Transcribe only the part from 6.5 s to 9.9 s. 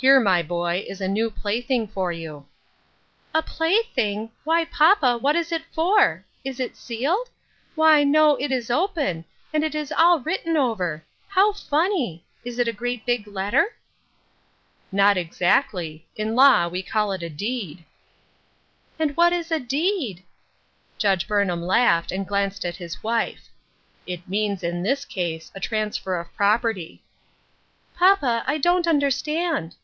it sealed? Why, no, it is open, and it